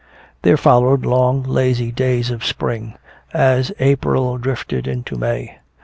There 0.41 0.57
followed 0.57 1.05
long 1.05 1.43
lazy 1.43 1.91
days 1.91 2.31
of 2.31 2.43
spring, 2.43 2.95
as 3.35 3.71
April 3.77 4.39
drifted 4.39 4.87
into 4.87 5.15
May. 5.15 5.59